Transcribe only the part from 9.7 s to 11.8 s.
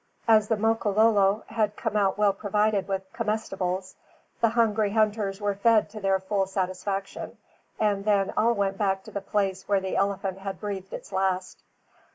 the elephant had breathed its last.